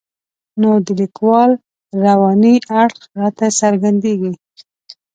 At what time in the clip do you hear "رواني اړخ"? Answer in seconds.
2.05-2.99